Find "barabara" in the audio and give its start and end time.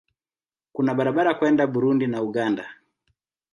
0.93-1.33